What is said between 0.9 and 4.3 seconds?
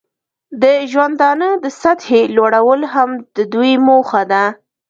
ژوندانه د سطحې لوړول هم د دوی موخه